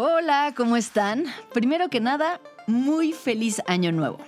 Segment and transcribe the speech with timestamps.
[0.00, 1.24] Hola, ¿cómo están?
[1.52, 4.18] Primero que nada, muy feliz año nuevo.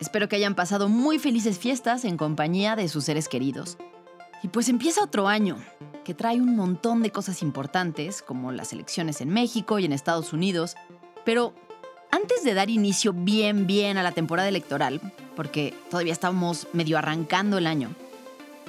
[0.00, 3.78] Espero que hayan pasado muy felices fiestas en compañía de sus seres queridos.
[4.42, 5.56] Y pues empieza otro año,
[6.02, 10.32] que trae un montón de cosas importantes, como las elecciones en México y en Estados
[10.32, 10.74] Unidos.
[11.24, 11.54] Pero
[12.10, 15.00] antes de dar inicio bien, bien a la temporada electoral,
[15.36, 17.94] porque todavía estamos medio arrancando el año,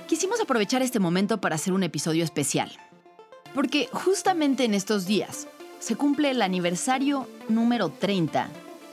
[0.07, 2.71] quisimos aprovechar este momento para hacer un episodio especial.
[3.55, 5.47] Porque justamente en estos días
[5.81, 8.49] se cumple el aniversario número 30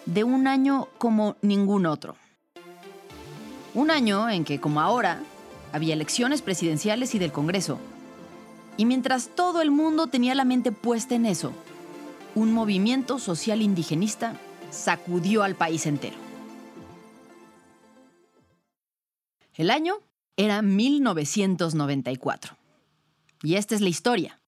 [0.06, 2.16] de un año como ningún otro.
[3.74, 5.20] Un año en que, como ahora,
[5.70, 7.78] había elecciones presidenciales y del Congreso.
[8.78, 11.52] Y mientras todo el mundo tenía la mente puesta en eso,
[12.34, 14.32] un movimiento social indigenista
[14.70, 16.16] sacudió al país entero.
[19.52, 19.96] El año
[20.38, 22.56] era 1994.
[23.42, 24.40] Y esta es la historia,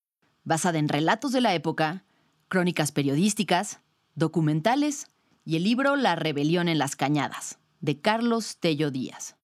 [0.42, 2.04] basada en relatos de la época,
[2.50, 3.80] crónicas periodísticas,
[4.16, 5.06] documentales
[5.44, 9.36] y el libro La rebelión en las cañadas, de Carlos Tello Díaz.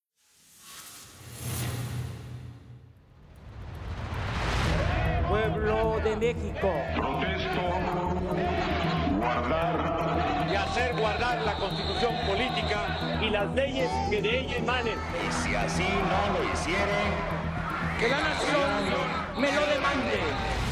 [5.28, 6.72] Pueblo de México.
[6.97, 7.62] Protesto
[9.19, 14.98] guardar Y hacer guardar la constitución política y las leyes que de ella emanen.
[14.98, 17.36] Y si así no lo hicieren,
[18.00, 20.66] Que la nación me lo demande.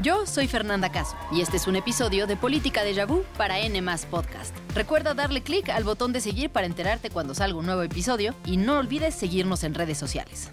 [0.00, 3.82] Yo soy Fernanda Caso y este es un episodio de Política de Vu para N
[4.08, 4.54] Podcast.
[4.72, 8.58] Recuerda darle clic al botón de seguir para enterarte cuando salga un nuevo episodio y
[8.58, 10.52] no olvides seguirnos en redes sociales.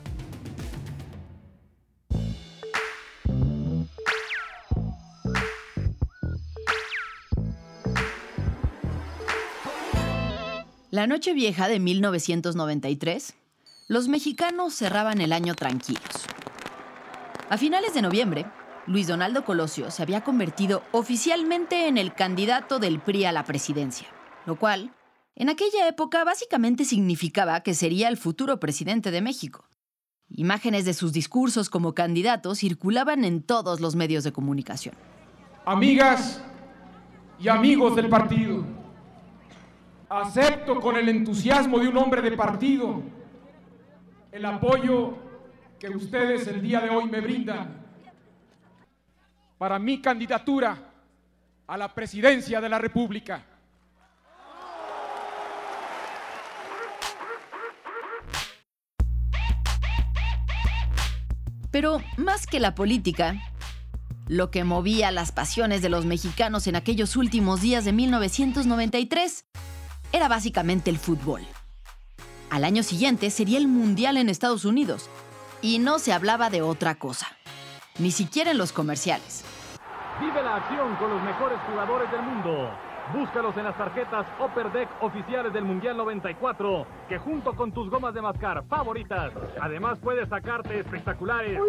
[10.89, 13.35] La noche vieja de 1993,
[13.89, 16.25] los mexicanos cerraban el año tranquilos.
[17.47, 18.47] A finales de noviembre,
[18.87, 24.07] Luis Donaldo Colosio se había convertido oficialmente en el candidato del PRI a la presidencia,
[24.45, 24.93] lo cual,
[25.35, 29.67] en aquella época, básicamente significaba que sería el futuro presidente de México.
[30.29, 34.93] Imágenes de sus discursos como candidato circulaban en todos los medios de comunicación.
[35.65, 36.43] Amigas
[37.39, 38.63] y amigos del partido,
[40.09, 43.01] acepto con el entusiasmo de un hombre de partido
[44.31, 45.17] el apoyo
[45.79, 47.84] que ustedes el día de hoy me brindan
[49.57, 50.77] para mi candidatura
[51.67, 53.43] a la presidencia de la República.
[61.71, 63.35] Pero más que la política,
[64.27, 69.45] lo que movía las pasiones de los mexicanos en aquellos últimos días de 1993
[70.13, 71.41] era básicamente el fútbol.
[72.49, 75.09] Al año siguiente sería el Mundial en Estados Unidos
[75.61, 77.27] y no se hablaba de otra cosa,
[77.99, 79.43] ni siquiera en los comerciales.
[80.19, 82.71] Vive la acción con los mejores jugadores del mundo.
[83.13, 88.13] Búscalos en las tarjetas Upper Deck oficiales del Mundial 94, que junto con tus gomas
[88.13, 91.59] de mascar favoritas, además puedes sacarte espectaculares.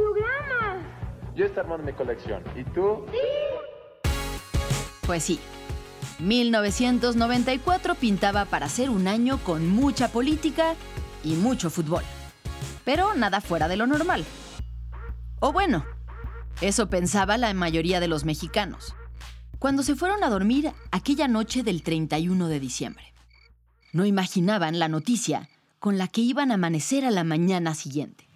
[1.34, 2.42] Yo estoy armando mi colección.
[2.54, 3.04] ¿Y tú?
[5.06, 5.38] Pues sí,
[6.20, 10.74] 1994 pintaba para ser un año con mucha política
[11.22, 12.02] y mucho fútbol.
[12.84, 14.24] Pero nada fuera de lo normal.
[15.40, 15.84] O bueno,
[16.60, 18.94] eso pensaba la mayoría de los mexicanos.
[19.58, 23.04] Cuando se fueron a dormir aquella noche del 31 de diciembre.
[23.92, 28.26] No imaginaban la noticia con la que iban a amanecer a la mañana siguiente.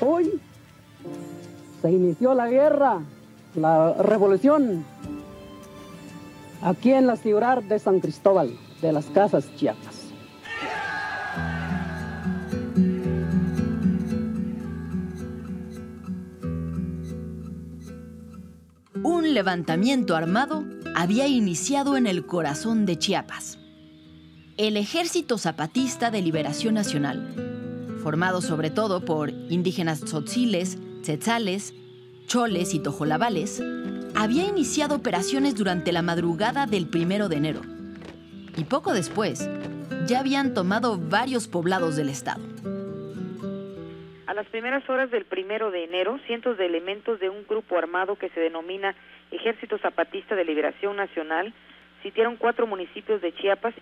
[0.00, 0.40] Hoy
[1.82, 3.02] se inició la guerra,
[3.54, 4.84] la revolución,
[6.62, 10.03] aquí en la ciudad de San Cristóbal de las Casas Chiapas.
[19.34, 20.64] Levantamiento armado
[20.94, 23.58] había iniciado en el corazón de Chiapas.
[24.56, 31.74] El Ejército Zapatista de Liberación Nacional, formado sobre todo por indígenas tzotziles, tzetzales,
[32.28, 33.60] choles y tojolabales,
[34.14, 37.62] había iniciado operaciones durante la madrugada del primero de enero.
[38.56, 39.50] Y poco después,
[40.06, 42.53] ya habían tomado varios poblados del estado.
[44.26, 48.16] A las primeras horas del primero de enero, cientos de elementos de un grupo armado
[48.16, 48.94] que se denomina
[49.30, 51.52] Ejército Zapatista de Liberación Nacional
[52.02, 53.74] sitiaron cuatro municipios de Chiapas,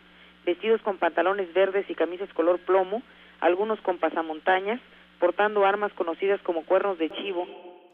[0.44, 3.03] vestidos con pantalones verdes y camisas color plomo,
[3.41, 4.81] algunos con pasamontañas,
[5.21, 7.47] portando armas conocidas como cuernos de chivo.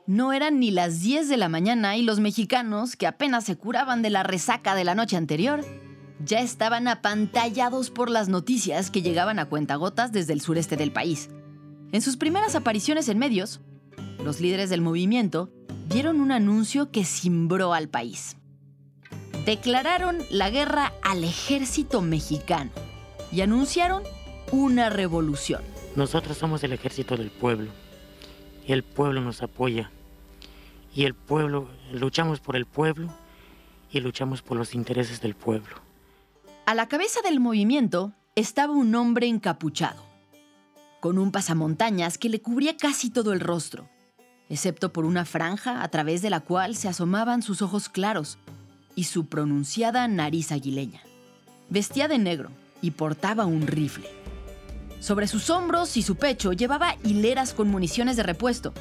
[0.07, 4.01] No eran ni las 10 de la mañana y los mexicanos, que apenas se curaban
[4.01, 5.61] de la resaca de la noche anterior,
[6.25, 11.29] ya estaban apantallados por las noticias que llegaban a cuentagotas desde el sureste del país.
[11.91, 13.61] En sus primeras apariciones en medios,
[14.23, 15.51] los líderes del movimiento
[15.89, 18.37] dieron un anuncio que cimbró al país.
[19.47, 22.71] Declararon la guerra al ejército mexicano
[23.33, 24.03] y anunciaron
[24.53, 25.63] una revolución.
[25.97, 27.71] Nosotros somos el ejército del pueblo
[28.67, 29.91] y el pueblo nos apoya.
[30.95, 33.09] Y el pueblo, luchamos por el pueblo
[33.91, 35.77] y luchamos por los intereses del pueblo.
[36.67, 40.03] A la cabeza del movimiento estaba un hombre encapuchado,
[41.01, 43.89] con un pasamontañas que le cubría casi todo el rostro,
[44.49, 48.39] excepto por una franja a través de la cual se asomaban sus ojos claros
[48.95, 51.01] y su pronunciada nariz aguileña.
[51.71, 52.51] Vestía de negro
[52.81, 54.09] y portaba un rifle.
[55.01, 58.73] Sobre sus hombros y su pecho llevaba hileras con municiones de repuesto.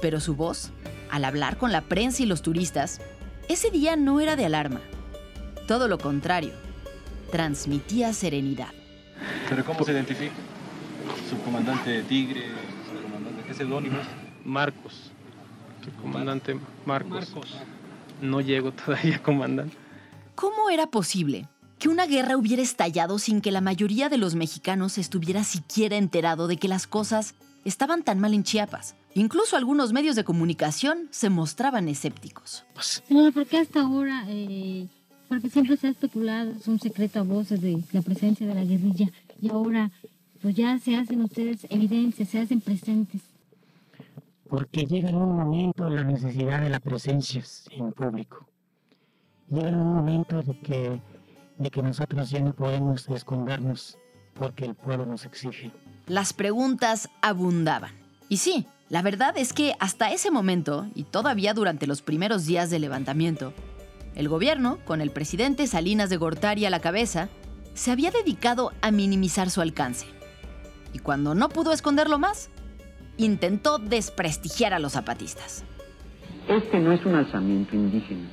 [0.00, 0.70] Pero su voz,
[1.10, 3.00] al hablar con la prensa y los turistas,
[3.48, 4.80] ese día no era de alarma.
[5.68, 6.52] Todo lo contrario,
[7.30, 8.72] transmitía serenidad.
[9.48, 10.32] ¿Pero cómo se identifica?
[11.28, 12.42] ¿Subcomandante Tigre?
[12.90, 14.44] ¿Subcomandante qué?
[14.44, 15.10] Marcos.
[15.84, 17.34] Subcomandante Marcos.
[17.34, 17.56] Marcos.
[18.20, 19.76] No llego todavía, comandante.
[20.34, 24.98] ¿Cómo era posible que una guerra hubiera estallado sin que la mayoría de los mexicanos
[24.98, 27.34] estuviera siquiera enterado de que las cosas
[27.64, 28.94] estaban tan mal en Chiapas?
[29.14, 32.64] Incluso algunos medios de comunicación se mostraban escépticos.
[32.80, 34.86] Señora, ¿por qué hasta ahora eh,
[35.28, 38.64] porque siempre se ha especulado, es un secreto a voces de la presencia de la
[38.64, 39.90] guerrilla y ahora
[40.46, 43.20] pues ya se hacen ustedes evidencias, se hacen presentes.
[44.48, 48.46] Porque llega en un momento la necesidad de la presencia en público.
[49.50, 51.00] Llega en un momento de que,
[51.58, 53.98] de que nosotros ya no podemos escondernos
[54.34, 55.72] porque el pueblo nos exige.
[56.06, 57.90] Las preguntas abundaban.
[58.28, 62.70] Y sí, la verdad es que hasta ese momento, y todavía durante los primeros días
[62.70, 63.52] del levantamiento,
[64.14, 67.30] el gobierno, con el presidente Salinas de Gortari a la cabeza,
[67.74, 70.06] se había dedicado a minimizar su alcance.
[70.92, 72.50] Y cuando no pudo esconderlo más,
[73.16, 75.64] intentó desprestigiar a los zapatistas.
[76.48, 78.28] Este no es un alzamiento indígena,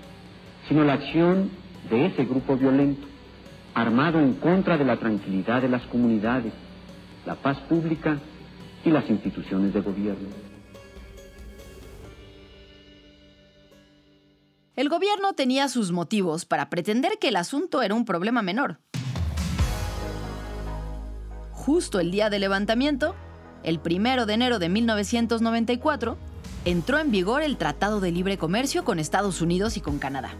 [0.68, 1.50] sino la acción
[1.90, 3.08] de ese grupo violento,
[3.74, 6.54] armado en contra de la tranquilidad de las comunidades,
[7.26, 8.20] la paz pública
[8.86, 10.30] y las instituciones de gobierno.
[14.76, 18.80] El gobierno tenía sus motivos para pretender que el asunto era un problema menor.
[21.65, 23.15] Justo el día del levantamiento,
[23.63, 26.18] el primero de enero de 1994,
[26.65, 30.31] entró en vigor el Tratado de Libre Comercio con Estados Unidos y con Canadá.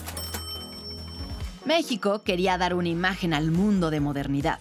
[1.63, 4.59] México quería dar una imagen al mundo de modernidad.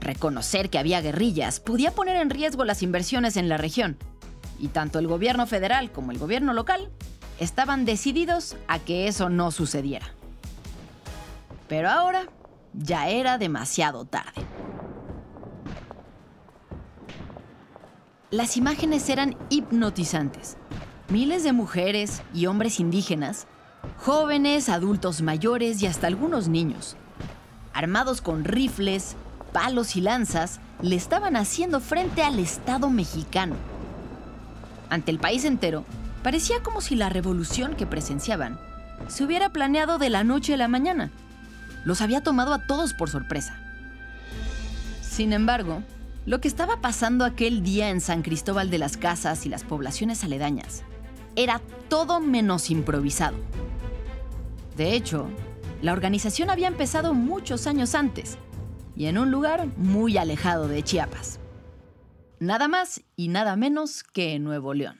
[0.00, 3.96] Reconocer que había guerrillas podía poner en riesgo las inversiones en la región,
[4.58, 6.90] y tanto el gobierno federal como el gobierno local
[7.40, 10.12] estaban decididos a que eso no sucediera.
[11.70, 12.26] Pero ahora
[12.74, 14.42] ya era demasiado tarde.
[18.32, 20.56] Las imágenes eran hipnotizantes.
[21.08, 23.46] Miles de mujeres y hombres indígenas,
[23.98, 26.96] jóvenes, adultos mayores y hasta algunos niños,
[27.72, 29.14] armados con rifles,
[29.52, 33.54] palos y lanzas, le estaban haciendo frente al Estado mexicano.
[34.90, 35.84] Ante el país entero,
[36.22, 38.58] Parecía como si la revolución que presenciaban
[39.08, 41.10] se hubiera planeado de la noche a la mañana.
[41.84, 43.56] Los había tomado a todos por sorpresa.
[45.00, 45.82] Sin embargo,
[46.24, 50.22] lo que estaba pasando aquel día en San Cristóbal de las Casas y las poblaciones
[50.24, 50.84] aledañas
[51.34, 53.36] era todo menos improvisado.
[54.76, 55.28] De hecho,
[55.80, 58.38] la organización había empezado muchos años antes
[58.94, 61.40] y en un lugar muy alejado de Chiapas.
[62.38, 64.96] Nada más y nada menos que en Nuevo León.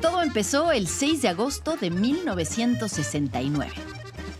[0.00, 3.87] Todo empezó el 6 de agosto de 1969.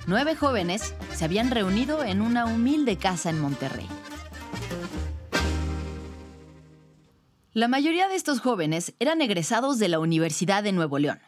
[0.09, 3.87] Nueve jóvenes se habían reunido en una humilde casa en Monterrey.
[7.53, 11.19] La mayoría de estos jóvenes eran egresados de la Universidad de Nuevo León.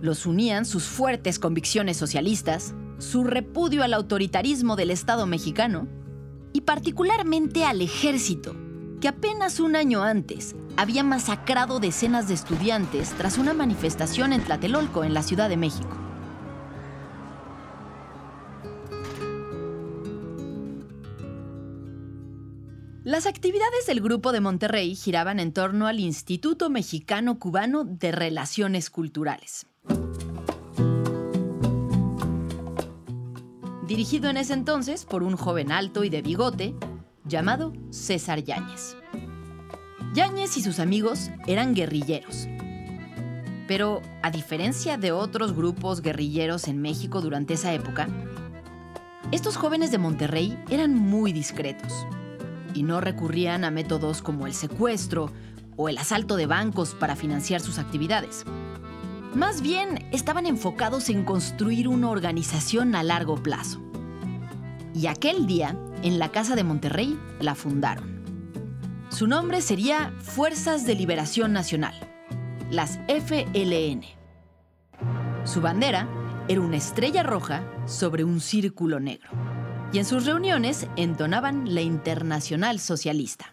[0.00, 5.88] Los unían sus fuertes convicciones socialistas, su repudio al autoritarismo del Estado mexicano
[6.52, 8.54] y particularmente al ejército,
[9.02, 15.02] que apenas un año antes había masacrado decenas de estudiantes tras una manifestación en Tlatelolco,
[15.02, 15.98] en la Ciudad de México.
[23.02, 28.88] Las actividades del Grupo de Monterrey giraban en torno al Instituto Mexicano Cubano de Relaciones
[28.88, 29.66] Culturales.
[33.84, 36.76] Dirigido en ese entonces por un joven alto y de bigote
[37.32, 38.94] llamado César Yáñez.
[40.14, 42.46] Yáñez y sus amigos eran guerrilleros.
[43.66, 48.06] Pero, a diferencia de otros grupos guerrilleros en México durante esa época,
[49.32, 52.06] estos jóvenes de Monterrey eran muy discretos.
[52.74, 55.30] y no recurrían a métodos como el secuestro
[55.76, 58.46] o el asalto de bancos para financiar sus actividades.
[59.34, 63.81] Más bien estaban enfocados en construir una organización a largo plazo.
[64.94, 68.22] Y aquel día, en la Casa de Monterrey, la fundaron.
[69.08, 71.94] Su nombre sería Fuerzas de Liberación Nacional,
[72.70, 74.02] las FLN.
[75.44, 76.08] Su bandera
[76.48, 79.30] era una estrella roja sobre un círculo negro.
[79.92, 83.52] Y en sus reuniones entonaban la Internacional Socialista.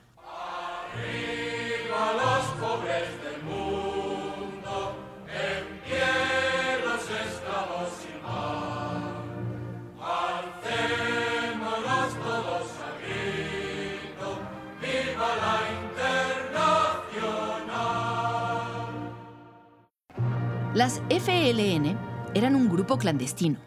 [20.79, 21.97] Las FLN
[22.33, 23.59] eran un grupo clandestino,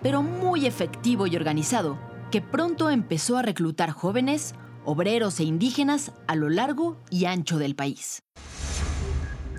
[0.00, 1.98] pero muy efectivo y organizado,
[2.30, 4.54] que pronto empezó a reclutar jóvenes,
[4.86, 8.22] obreros e indígenas a lo largo y ancho del país.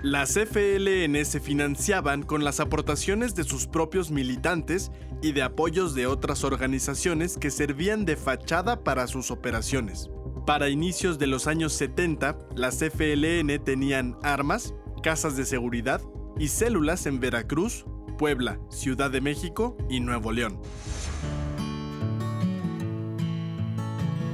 [0.02, 4.90] Las FLN se financiaban con las aportaciones de sus propios militantes
[5.22, 10.10] y de apoyos de otras organizaciones que servían de fachada para sus operaciones.
[10.44, 16.02] Para inicios de los años 70, las FLN tenían armas, casas de seguridad
[16.40, 17.84] y células en Veracruz,
[18.16, 20.58] Puebla, Ciudad de México y Nuevo León.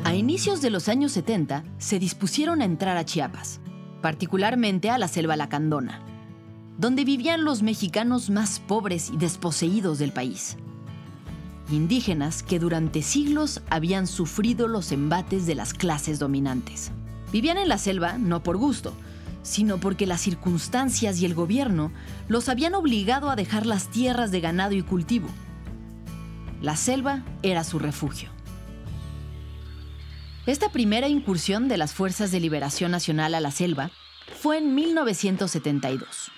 [0.04, 3.60] A inicios de los años 70 se dispusieron a entrar a Chiapas,
[4.02, 6.00] particularmente a la selva lacandona,
[6.78, 10.56] donde vivían los mexicanos más pobres y desposeídos del país.
[11.72, 16.92] Indígenas que durante siglos habían sufrido los embates de las clases dominantes.
[17.32, 18.94] Vivían en la selva no por gusto,
[19.46, 21.92] sino porque las circunstancias y el gobierno
[22.26, 25.28] los habían obligado a dejar las tierras de ganado y cultivo.
[26.60, 28.28] La selva era su refugio.
[30.46, 33.92] Esta primera incursión de las Fuerzas de Liberación Nacional a la selva
[34.40, 36.32] fue en 1972.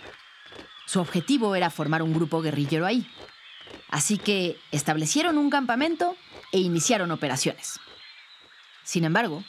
[0.85, 3.11] Su objetivo era formar un grupo guerrillero ahí.
[3.89, 6.15] Así que establecieron un campamento
[6.53, 7.81] e iniciaron operaciones.
[8.85, 9.45] Sin embargo,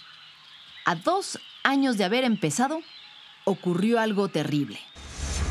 [0.86, 2.80] a dos años de haber empezado,
[3.50, 4.80] ocurrió algo terrible.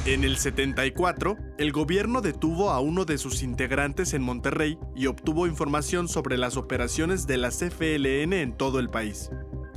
[0.04, 5.46] En el 74, el gobierno detuvo a uno de sus integrantes en Monterrey y obtuvo
[5.46, 9.30] información sobre las operaciones de la CFLN en todo el país.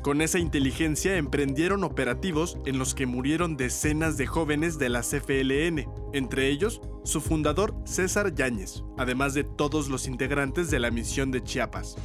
[0.03, 5.85] Con esa inteligencia emprendieron operativos en los que murieron decenas de jóvenes de la CFLN,
[6.13, 11.43] entre ellos su fundador César Yáñez, además de todos los integrantes de la misión de
[11.43, 11.97] Chiapas.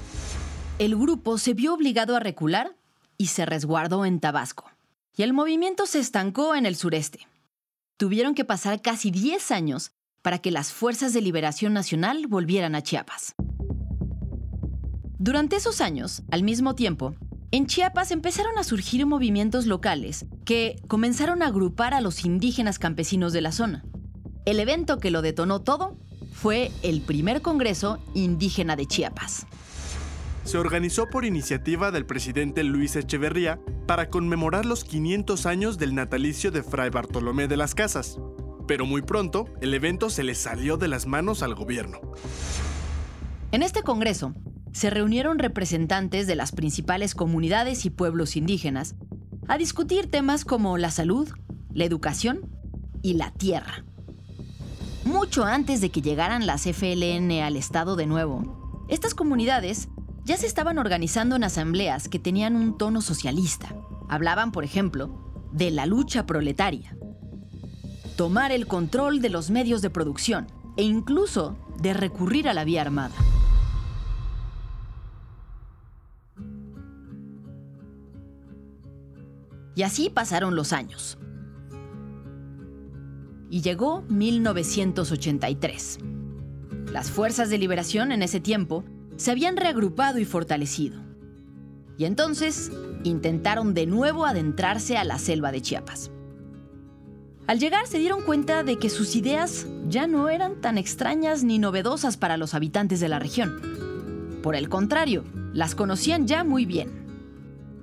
[0.78, 2.74] El grupo se vio obligado a recular
[3.18, 4.75] y se resguardó en Tabasco
[5.16, 7.26] y el movimiento se estancó en el sureste.
[7.96, 12.82] Tuvieron que pasar casi 10 años para que las fuerzas de liberación nacional volvieran a
[12.82, 13.34] Chiapas.
[15.18, 17.14] Durante esos años, al mismo tiempo,
[17.50, 23.32] en Chiapas empezaron a surgir movimientos locales que comenzaron a agrupar a los indígenas campesinos
[23.32, 23.84] de la zona.
[24.44, 25.96] El evento que lo detonó todo
[26.32, 29.46] fue el primer Congreso Indígena de Chiapas
[30.46, 36.52] se organizó por iniciativa del presidente Luis Echeverría para conmemorar los 500 años del natalicio
[36.52, 38.20] de Fray Bartolomé de las Casas.
[38.68, 42.00] Pero muy pronto, el evento se le salió de las manos al gobierno.
[43.50, 44.34] En este Congreso,
[44.72, 48.94] se reunieron representantes de las principales comunidades y pueblos indígenas
[49.48, 51.28] a discutir temas como la salud,
[51.72, 52.48] la educación
[53.02, 53.84] y la tierra.
[55.04, 59.88] Mucho antes de que llegaran las FLN al Estado de nuevo, estas comunidades
[60.26, 63.72] ya se estaban organizando en asambleas que tenían un tono socialista.
[64.08, 66.96] Hablaban, por ejemplo, de la lucha proletaria,
[68.16, 72.80] tomar el control de los medios de producción e incluso de recurrir a la vía
[72.80, 73.14] armada.
[79.76, 81.18] Y así pasaron los años.
[83.48, 86.00] Y llegó 1983.
[86.90, 88.82] Las fuerzas de liberación en ese tiempo
[89.16, 91.00] se habían reagrupado y fortalecido.
[91.98, 92.70] Y entonces
[93.04, 96.10] intentaron de nuevo adentrarse a la selva de Chiapas.
[97.46, 101.58] Al llegar se dieron cuenta de que sus ideas ya no eran tan extrañas ni
[101.58, 104.40] novedosas para los habitantes de la región.
[104.42, 106.90] Por el contrario, las conocían ya muy bien.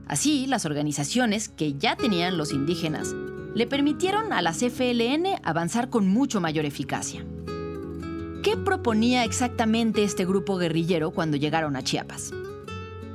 [0.05, 3.15] Así, las organizaciones que ya tenían los indígenas
[3.55, 7.25] le permitieron a las FLN avanzar con mucho mayor eficacia.
[8.43, 12.33] ¿Qué proponía exactamente este grupo guerrillero cuando llegaron a Chiapas?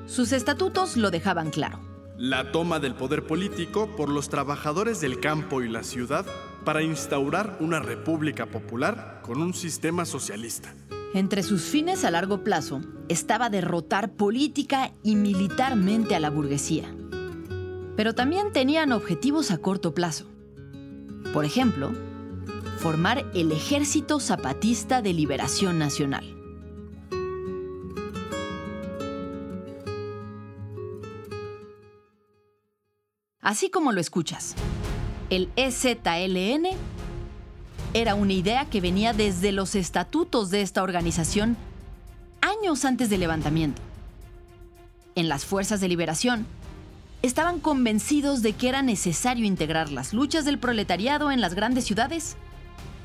[0.06, 1.80] Sus estatutos lo dejaban claro.
[2.16, 6.24] La toma del poder político por los trabajadores del campo y la ciudad
[6.64, 10.74] para instaurar una república popular con un sistema socialista.
[11.12, 12.80] Entre sus fines a largo plazo
[13.10, 16.86] estaba derrotar política y militarmente a la burguesía.
[17.96, 20.24] Pero también tenían objetivos a corto plazo.
[21.34, 21.92] Por ejemplo,
[22.78, 26.34] formar el Ejército Zapatista de Liberación Nacional.
[33.40, 34.54] Así como lo escuchas,
[35.28, 36.68] el EZLN
[37.94, 41.56] era una idea que venía desde los estatutos de esta organización
[42.40, 43.82] años antes del levantamiento.
[45.16, 46.46] En las fuerzas de liberación,
[47.22, 52.36] estaban convencidos de que era necesario integrar las luchas del proletariado en las grandes ciudades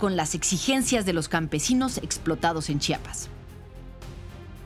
[0.03, 3.29] con las exigencias de los campesinos explotados en Chiapas.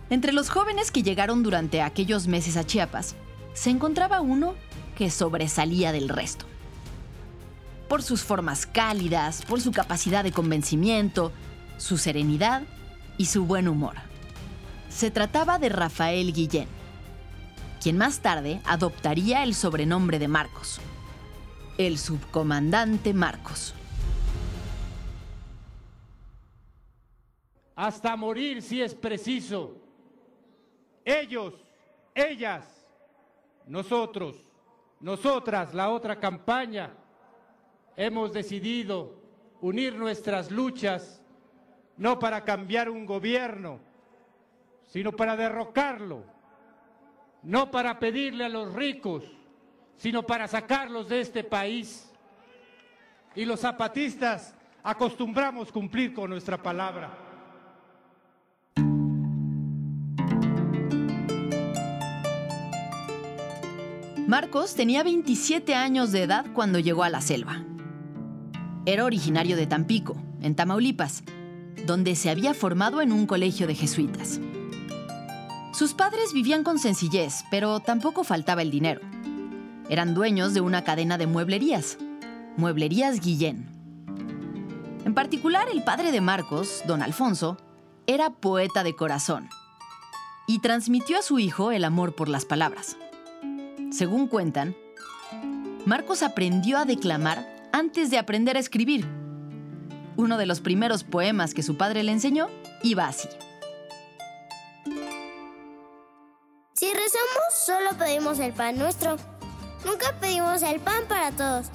[0.10, 3.13] Entre los jóvenes que llegaron durante aquellos meses a Chiapas,
[3.53, 4.56] se encontraba uno
[4.98, 6.48] que sobresalía del resto.
[7.88, 11.32] Por sus formas cálidas, por su capacidad de convencimiento,
[11.77, 12.63] su serenidad
[13.20, 13.98] y su buen humor.
[14.89, 16.67] Se trataba de Rafael Guillén,
[17.79, 20.79] quien más tarde adoptaría el sobrenombre de Marcos,
[21.77, 23.75] el subcomandante Marcos.
[27.77, 29.77] Hasta morir si es preciso.
[31.05, 31.53] Ellos,
[32.15, 32.65] ellas,
[33.67, 34.36] nosotros,
[35.00, 36.91] nosotras, la otra campaña,
[37.96, 39.22] hemos decidido
[39.62, 41.22] unir nuestras luchas
[41.98, 43.79] no para cambiar un gobierno,
[44.88, 46.24] sino para derrocarlo,
[47.43, 49.24] no para pedirle a los ricos,
[49.98, 52.12] sino para sacarlos de este país.
[53.36, 57.26] Y los zapatistas acostumbramos cumplir con nuestra palabra.
[64.27, 67.63] Marcos tenía 27 años de edad cuando llegó a la selva.
[68.86, 71.24] Era originario de Tampico, en Tamaulipas,
[71.86, 74.41] donde se había formado en un colegio de jesuitas.
[75.72, 79.00] Sus padres vivían con sencillez, pero tampoco faltaba el dinero.
[79.88, 81.98] Eran dueños de una cadena de mueblerías,
[82.57, 83.69] Mueblerías Guillén.
[85.05, 87.56] En particular, el padre de Marcos, don Alfonso,
[88.08, 89.47] era poeta de corazón
[90.47, 92.97] y transmitió a su hijo el amor por las palabras.
[93.91, 94.76] Según cuentan,
[95.86, 99.08] Marcos aprendió a declamar antes de aprender a escribir.
[100.17, 102.47] Uno de los primeros poemas que su padre le enseñó
[102.84, 103.30] iba así.
[106.73, 109.15] Si rezamos, solo pedimos el pan nuestro.
[109.86, 111.67] Nunca pedimos el pan para todos.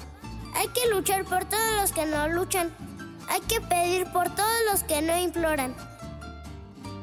[0.55, 2.71] Hay que luchar por todos los que no luchan.
[3.27, 5.75] Hay que pedir por todos los que no imploran.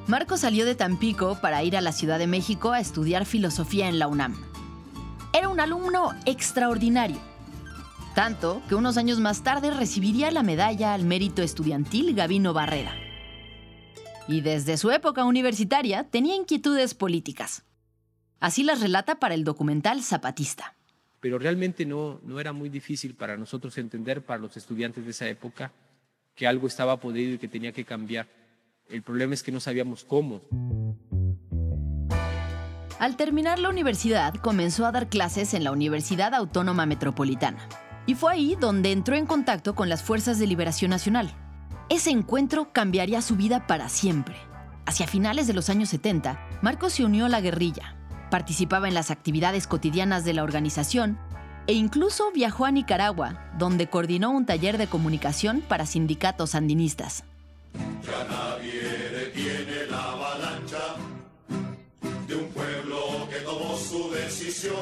[0.07, 3.99] Marcos salió de Tampico para ir a la Ciudad de México a estudiar filosofía en
[3.99, 4.50] la UNAM.
[5.33, 7.19] Era un alumno extraordinario,
[8.17, 12.97] tanto que unos años más tarde recibiría la medalla al mérito estudiantil Gavino Barrera.
[14.27, 17.63] Y desde su época universitaria tenía inquietudes políticas.
[18.41, 20.75] Así las relata para el documental Zapatista.
[21.21, 25.29] Pero realmente no, no era muy difícil para nosotros entender, para los estudiantes de esa
[25.29, 25.71] época,
[26.35, 28.27] que algo estaba podrido y que tenía que cambiar.
[28.89, 30.41] El problema es que no sabíamos cómo.
[33.01, 37.67] Al terminar la universidad, comenzó a dar clases en la Universidad Autónoma Metropolitana.
[38.05, 41.35] Y fue ahí donde entró en contacto con las Fuerzas de Liberación Nacional.
[41.89, 44.37] Ese encuentro cambiaría su vida para siempre.
[44.85, 47.97] Hacia finales de los años 70, Marcos se unió a la guerrilla,
[48.31, 51.19] participaba en las actividades cotidianas de la organización
[51.67, 57.25] e incluso viajó a Nicaragua, donde coordinó un taller de comunicación para sindicatos sandinistas.
[64.63, 64.75] Esta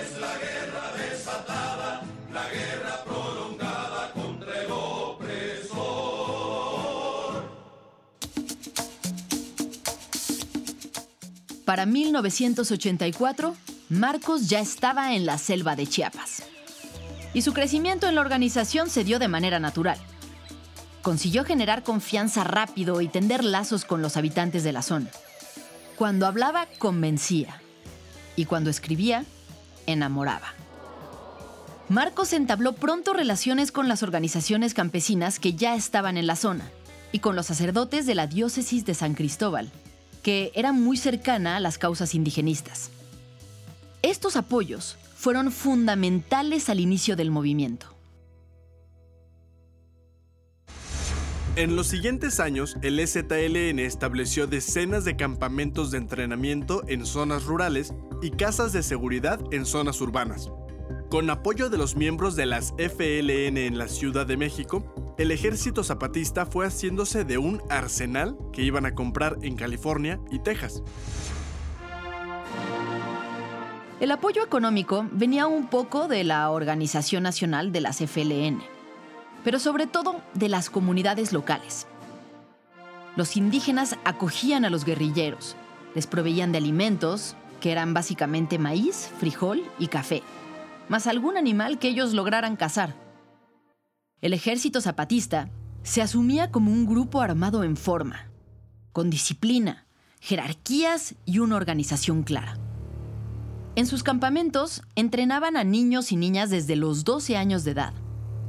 [0.00, 5.82] es la guerra desatada, la guerra prolongada contra el opresor.
[11.64, 13.56] Para 1984,
[13.88, 16.44] Marcos ya estaba en la selva de Chiapas.
[17.34, 19.98] Y su crecimiento en la organización se dio de manera natural
[21.02, 25.08] consiguió generar confianza rápido y tender lazos con los habitantes de la zona.
[25.98, 27.60] Cuando hablaba, convencía.
[28.36, 29.24] Y cuando escribía,
[29.86, 30.54] enamoraba.
[31.88, 36.70] Marcos entabló pronto relaciones con las organizaciones campesinas que ya estaban en la zona
[37.10, 39.72] y con los sacerdotes de la diócesis de San Cristóbal,
[40.22, 42.90] que era muy cercana a las causas indigenistas.
[44.02, 47.97] Estos apoyos fueron fundamentales al inicio del movimiento.
[51.58, 57.92] En los siguientes años, el EZLN estableció decenas de campamentos de entrenamiento en zonas rurales
[58.22, 60.52] y casas de seguridad en zonas urbanas.
[61.10, 64.84] Con apoyo de los miembros de las FLN en la Ciudad de México,
[65.18, 70.38] el ejército zapatista fue haciéndose de un arsenal que iban a comprar en California y
[70.38, 70.84] Texas.
[73.98, 78.62] El apoyo económico venía un poco de la Organización Nacional de las FLN,
[79.44, 81.86] pero sobre todo de las comunidades locales.
[83.16, 85.56] Los indígenas acogían a los guerrilleros,
[85.94, 90.22] les proveían de alimentos, que eran básicamente maíz, frijol y café,
[90.88, 92.94] más algún animal que ellos lograran cazar.
[94.20, 95.50] El ejército zapatista
[95.82, 98.30] se asumía como un grupo armado en forma,
[98.92, 99.86] con disciplina,
[100.20, 102.56] jerarquías y una organización clara.
[103.76, 107.94] En sus campamentos entrenaban a niños y niñas desde los 12 años de edad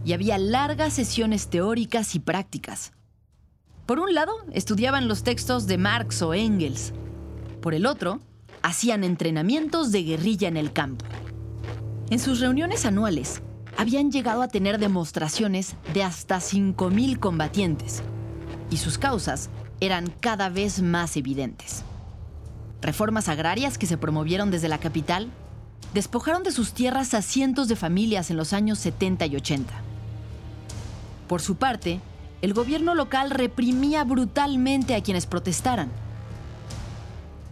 [0.06, 2.94] y había largas sesiones teóricas y prácticas.
[3.86, 6.94] Por un lado, estudiaban los textos de Marx o Engels.
[7.62, 8.20] Por el otro,
[8.62, 11.06] hacían entrenamientos de guerrilla en el campo.
[12.10, 13.42] En sus reuniones anuales,
[13.78, 18.04] habían llegado a tener demostraciones de hasta 5.000 combatientes
[18.70, 21.84] y sus causas eran cada vez más evidentes
[22.82, 25.30] reformas agrarias que se promovieron desde la capital,
[25.94, 29.74] despojaron de sus tierras a cientos de familias en los años 70 y 80.
[31.30, 32.02] Por su parte,
[32.42, 35.92] el gobierno local reprimía brutalmente a quienes protestaran.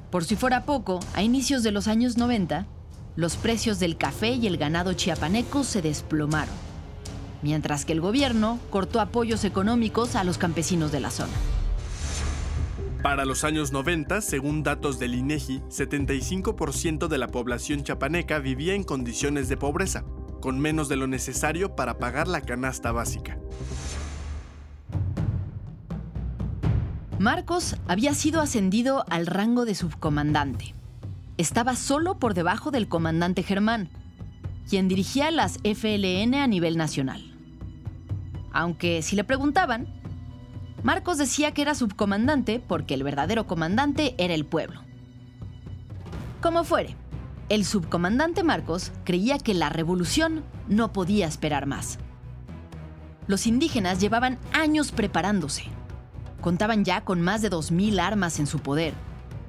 [0.09, 2.65] Por si fuera poco, a inicios de los años 90,
[3.15, 6.55] los precios del café y el ganado chiapaneco se desplomaron,
[7.43, 11.33] mientras que el gobierno cortó apoyos económicos a los campesinos de la zona.
[13.03, 18.83] Para los años 90, según datos del INEGI, 75% de la población chapaneca vivía en
[18.83, 20.03] condiciones de pobreza,
[20.41, 23.37] con menos de lo necesario para pagar la canasta básica.
[27.19, 30.75] Marcos había sido ascendido al rango de subcomandante.
[31.37, 33.89] Estaba solo por debajo del comandante Germán,
[34.69, 37.35] quien dirigía las FLN a nivel nacional.
[38.53, 39.87] Aunque si le preguntaban,
[40.83, 44.83] Marcos decía que era subcomandante porque el verdadero comandante era el pueblo.
[46.39, 46.95] Como fuere,
[47.49, 51.97] el subcomandante Marcos creía que la revolución no podía esperar más.
[53.25, 55.63] Los indígenas llevaban años preparándose.
[56.47, 58.93] Contaban ya con más de 2.000 armas en su poder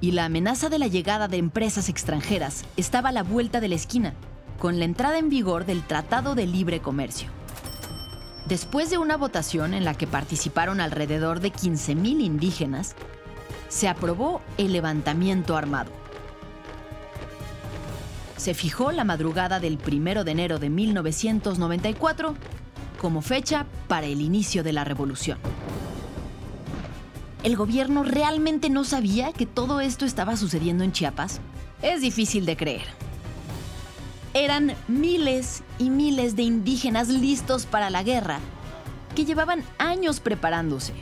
[0.01, 3.75] y la amenaza de la llegada de empresas extranjeras estaba a la vuelta de la
[3.75, 4.15] esquina,
[4.59, 7.29] con la entrada en vigor del Tratado de Libre Comercio.
[8.49, 12.95] Después de una votación en la que participaron alrededor de 15.000 indígenas,
[13.69, 15.91] se aprobó el levantamiento armado.
[18.35, 22.35] Se fijó la madrugada del 1 de enero de 1994
[22.99, 25.39] como fecha para el inicio de la revolución.
[27.49, 31.41] ¿El gobierno realmente no sabía que todo esto estaba sucediendo en Chiapas?
[31.81, 32.85] Es difícil de creer.
[34.35, 38.37] Eran miles y miles de indígenas listos para la guerra,
[39.15, 40.93] que llevaban años preparándose.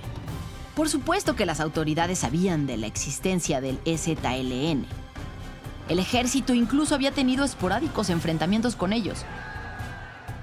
[0.73, 4.85] Por supuesto que las autoridades sabían de la existencia del EZLN.
[5.89, 9.25] El ejército incluso había tenido esporádicos enfrentamientos con ellos.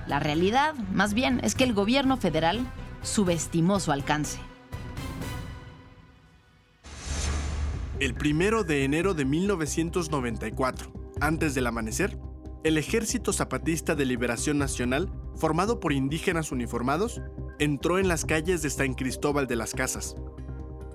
[0.06, 2.60] La realidad, más bien, es que el gobierno federal
[3.02, 4.38] subestimó su alcance.
[8.04, 12.18] El primero de enero de 1994, antes del amanecer,
[12.62, 17.22] el Ejército Zapatista de Liberación Nacional, formado por indígenas uniformados,
[17.58, 20.16] entró en las calles de San Cristóbal de las Casas.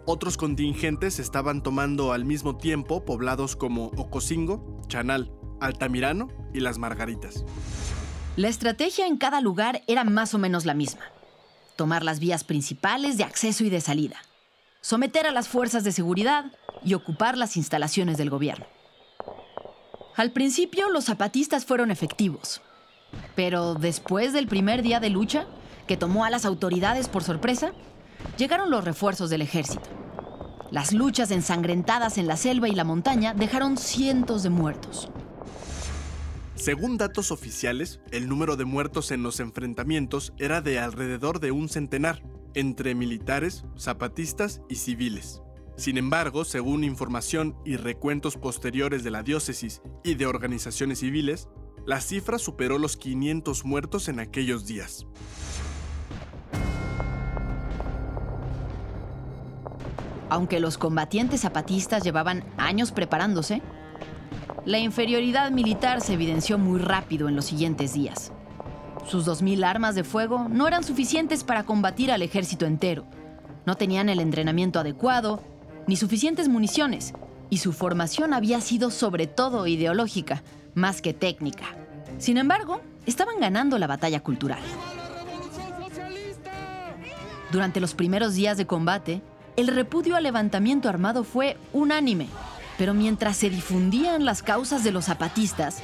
[0.06, 7.44] Otros contingentes estaban tomando al mismo tiempo poblados como Ocosingo, Chanal, Altamirano y Las Margaritas.
[8.36, 11.06] La estrategia en cada lugar era más o menos la misma.
[11.76, 14.18] Tomar las vías principales de acceso y de salida,
[14.82, 16.52] someter a las fuerzas de seguridad
[16.84, 18.66] y ocupar las instalaciones del gobierno.
[20.16, 22.62] Al principio los zapatistas fueron efectivos,
[23.36, 25.46] pero después del primer día de lucha,
[25.88, 27.72] que tomó a las autoridades por sorpresa,
[28.38, 29.90] llegaron los refuerzos del ejército.
[30.72, 35.10] Las luchas ensangrentadas en la selva y la montaña dejaron cientos de muertos.
[36.56, 41.70] Según datos oficiales, el número de muertos en los enfrentamientos era de alrededor de un
[41.70, 42.22] centenar,
[42.54, 45.42] entre militares, zapatistas y civiles.
[45.76, 51.48] Sin embargo, según información y recuentos posteriores de la diócesis y de organizaciones civiles,
[51.86, 55.08] la cifra superó los 500 muertos en aquellos días.
[60.30, 63.62] Aunque los combatientes zapatistas llevaban años preparándose,
[64.66, 68.32] la inferioridad militar se evidenció muy rápido en los siguientes días.
[69.08, 73.06] Sus 2.000 armas de fuego no eran suficientes para combatir al ejército entero.
[73.66, 75.42] No tenían el entrenamiento adecuado
[75.88, 77.14] ni suficientes municiones,
[77.50, 80.44] y su formación había sido sobre todo ideológica,
[80.76, 81.66] más que técnica.
[82.20, 84.60] Sin embargo, estaban ganando la batalla cultural.
[87.52, 89.22] Durante los primeros días de combate,
[89.56, 92.28] el repudio al levantamiento armado fue unánime,
[92.78, 95.82] pero mientras se difundían las causas de los zapatistas,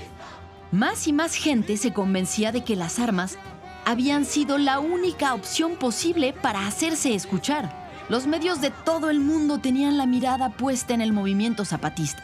[0.76, 3.38] más y más gente se convencía de que las armas
[3.86, 7.86] habían sido la única opción posible para hacerse escuchar.
[8.10, 12.24] Los medios de todo el mundo tenían la mirada puesta en el movimiento zapatista.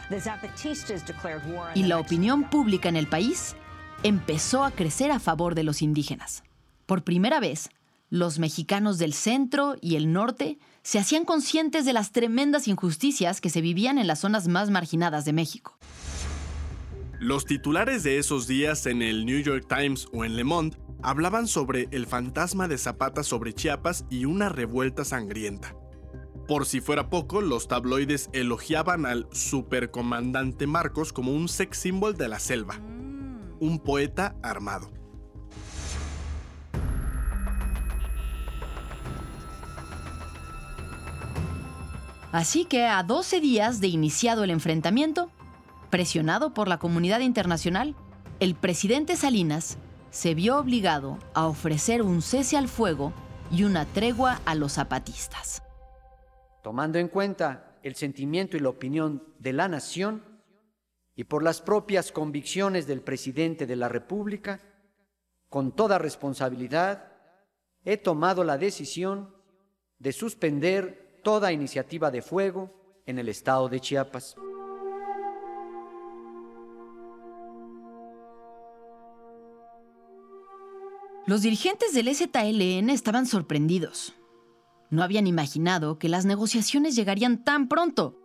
[1.74, 3.56] Y la opinión pública en el país
[4.02, 6.44] empezó a crecer a favor de los indígenas.
[6.86, 7.70] Por primera vez,
[8.10, 13.50] los mexicanos del centro y el norte se hacían conscientes de las tremendas injusticias que
[13.50, 15.78] se vivían en las zonas más marginadas de México.
[17.22, 21.46] Los titulares de esos días en el New York Times o en Le Monde hablaban
[21.46, 25.76] sobre el fantasma de Zapata sobre Chiapas y una revuelta sangrienta.
[26.48, 32.26] Por si fuera poco, los tabloides elogiaban al supercomandante Marcos como un sex symbol de
[32.26, 32.80] la selva,
[33.60, 34.90] un poeta armado.
[42.32, 45.30] Así que a 12 días de iniciado el enfrentamiento,
[45.92, 47.94] presionado por la comunidad internacional,
[48.40, 49.76] el presidente Salinas
[50.10, 53.12] se vio obligado a ofrecer un cese al fuego
[53.50, 55.62] y una tregua a los zapatistas.
[56.62, 60.24] Tomando en cuenta el sentimiento y la opinión de la nación
[61.14, 64.60] y por las propias convicciones del presidente de la República,
[65.50, 67.12] con toda responsabilidad,
[67.84, 69.36] he tomado la decisión
[69.98, 74.36] de suspender toda iniciativa de fuego en el estado de Chiapas.
[81.24, 84.14] Los dirigentes del ZLN estaban sorprendidos.
[84.90, 88.18] No habían imaginado que las negociaciones llegarían tan pronto.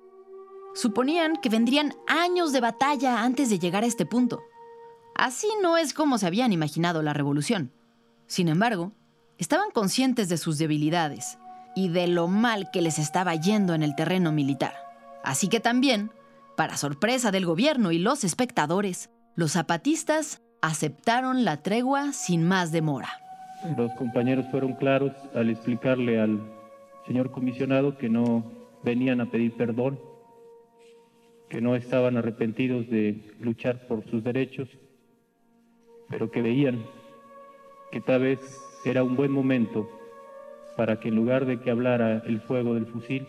[0.74, 4.42] Suponían que vendrían años de batalla antes de llegar a este punto.
[5.16, 7.72] Así no es como se habían imaginado la revolución.
[8.26, 8.94] Sin embargo,
[9.38, 11.38] estaban conscientes de sus debilidades
[11.76, 14.74] y de lo mal que les estaba yendo en el terreno militar.
[15.24, 16.12] Así que también,
[16.56, 23.10] para sorpresa del gobierno y los espectadores, los zapatistas aceptaron la tregua sin más demora.
[23.78, 26.39] Los compañeros fueron claros al explicarle al
[27.06, 28.43] señor comisionado que no
[28.84, 30.00] venían a pedir perdón,
[31.50, 34.70] que no estaban arrepentidos de luchar por sus derechos,
[36.10, 36.86] pero que veían
[37.91, 38.39] que tal vez
[38.86, 39.89] era un buen momento
[40.76, 43.28] para que en lugar de que hablara el fuego del fusil,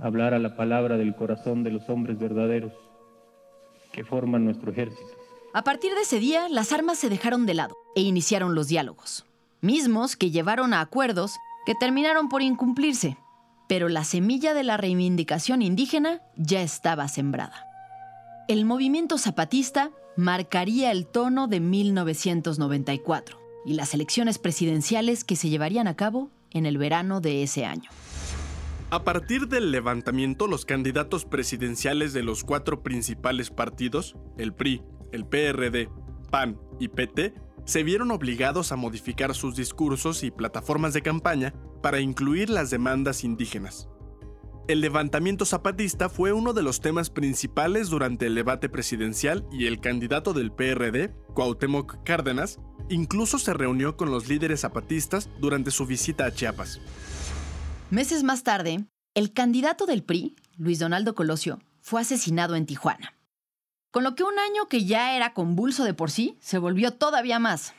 [0.00, 2.72] hablara la palabra del corazón de los hombres verdaderos
[3.92, 5.17] que forman nuestro ejército.
[5.54, 9.24] A partir de ese día, las armas se dejaron de lado e iniciaron los diálogos,
[9.62, 13.16] mismos que llevaron a acuerdos que terminaron por incumplirse,
[13.66, 17.64] pero la semilla de la reivindicación indígena ya estaba sembrada.
[18.46, 25.88] El movimiento zapatista marcaría el tono de 1994 y las elecciones presidenciales que se llevarían
[25.88, 27.90] a cabo en el verano de ese año.
[28.90, 34.82] A partir del levantamiento, los candidatos presidenciales de los cuatro principales partidos, el PRI,
[35.12, 35.88] el PRD,
[36.30, 42.00] PAN y PT se vieron obligados a modificar sus discursos y plataformas de campaña para
[42.00, 43.88] incluir las demandas indígenas.
[44.68, 49.80] El levantamiento zapatista fue uno de los temas principales durante el debate presidencial y el
[49.80, 52.58] candidato del PRD, Cuauhtémoc Cárdenas,
[52.90, 56.80] incluso se reunió con los líderes zapatistas durante su visita a Chiapas.
[57.90, 63.17] Meses más tarde, el candidato del PRI, Luis Donaldo Colosio, fue asesinado en Tijuana.
[63.90, 67.38] Con lo que un año que ya era convulso de por sí, se volvió todavía
[67.38, 67.72] más.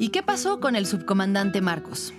[0.00, 2.12] ¿Y qué pasó con el subcomandante Marcos?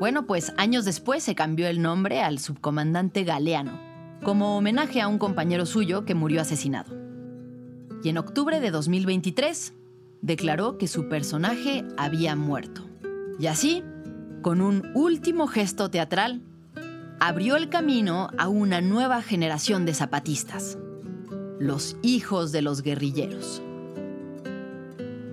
[0.00, 3.78] Bueno, pues años después se cambió el nombre al subcomandante Galeano,
[4.22, 6.96] como homenaje a un compañero suyo que murió asesinado.
[8.02, 9.74] Y en octubre de 2023
[10.22, 12.85] declaró que su personaje había muerto.
[13.38, 13.82] Y así,
[14.42, 16.40] con un último gesto teatral,
[17.20, 20.78] abrió el camino a una nueva generación de zapatistas,
[21.58, 23.62] los hijos de los guerrilleros.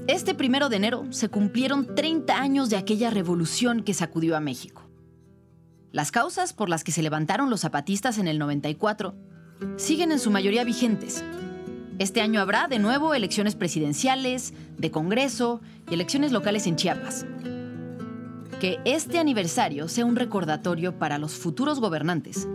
[0.07, 4.81] Este primero de enero se cumplieron 30 años de aquella revolución que sacudió a México.
[5.93, 9.15] Las causas por las que se levantaron los zapatistas en el 94
[9.77, 11.23] siguen en su mayoría vigentes.
[11.99, 17.25] Este año habrá de nuevo elecciones presidenciales, de Congreso y elecciones locales en Chiapas
[18.63, 22.47] que este aniversario sea un recordatorio para los futuros gobernantes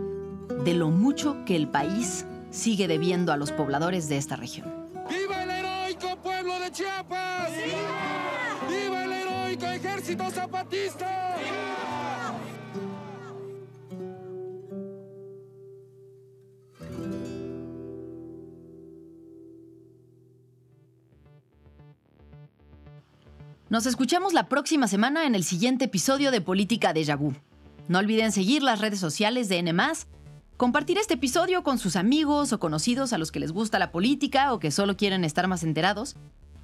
[0.65, 4.73] de lo mucho que el país sigue debiendo a los pobladores de esta región.
[5.07, 7.51] ¡Viva el heroico pueblo de Chiapas!
[7.51, 8.81] ¡Viva!
[8.81, 11.35] ¡Viva el heroico ejército zapatista!
[23.69, 27.35] Nos escuchamos la próxima semana en el siguiente episodio de Política de Vu.
[27.87, 29.71] No olviden seguir las redes sociales de N+,
[30.57, 34.53] compartir este episodio con sus amigos o conocidos a los que les gusta la política
[34.53, 36.15] o que solo quieren estar más enterados.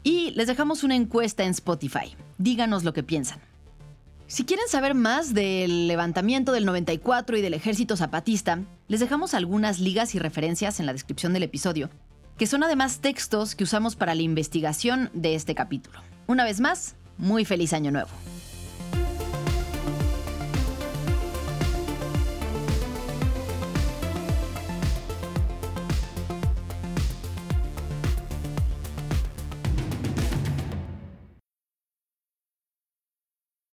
[0.01, 2.15] Y les dejamos una encuesta en Spotify.
[2.39, 3.39] Díganos lo que piensan.
[4.25, 9.79] Si quieren saber más del levantamiento del 94 y del ejército zapatista, les dejamos algunas
[9.79, 11.91] ligas y referencias en la descripción del episodio,
[12.39, 15.99] que son además textos que usamos para la investigación de este capítulo.
[16.27, 18.09] Una vez más, muy feliz año nuevo.